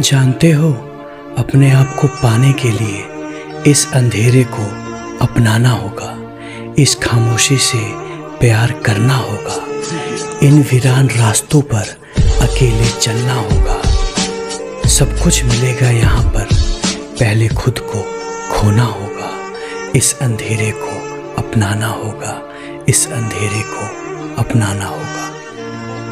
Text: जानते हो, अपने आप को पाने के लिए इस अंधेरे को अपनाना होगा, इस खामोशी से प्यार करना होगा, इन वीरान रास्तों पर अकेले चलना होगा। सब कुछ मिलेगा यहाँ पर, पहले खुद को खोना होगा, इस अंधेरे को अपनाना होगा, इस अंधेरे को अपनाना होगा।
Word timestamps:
जानते 0.00 0.50
हो, 0.52 0.70
अपने 1.38 1.70
आप 1.70 1.94
को 2.00 2.08
पाने 2.08 2.52
के 2.52 2.70
लिए 2.70 3.62
इस 3.66 3.86
अंधेरे 3.94 4.44
को 4.44 4.64
अपनाना 5.24 5.70
होगा, 5.70 6.10
इस 6.78 6.94
खामोशी 6.94 7.56
से 7.56 7.78
प्यार 8.40 8.72
करना 8.86 9.16
होगा, 9.16 9.56
इन 10.46 10.62
वीरान 10.62 11.08
रास्तों 11.08 11.60
पर 11.62 11.86
अकेले 12.42 12.88
चलना 12.90 13.34
होगा। 13.34 13.80
सब 14.88 15.18
कुछ 15.22 15.44
मिलेगा 15.44 15.90
यहाँ 15.90 16.24
पर, 16.24 16.48
पहले 17.20 17.48
खुद 17.48 17.78
को 17.78 18.02
खोना 18.52 18.84
होगा, 18.84 19.30
इस 19.96 20.18
अंधेरे 20.22 20.70
को 20.76 20.92
अपनाना 21.42 21.86
होगा, 21.86 22.40
इस 22.88 23.06
अंधेरे 23.12 23.62
को 23.66 23.86
अपनाना 24.42 24.84
होगा। 24.84 25.03